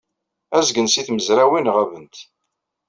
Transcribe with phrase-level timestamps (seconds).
[0.57, 2.15] Azgen seg tmezrawin ɣabent.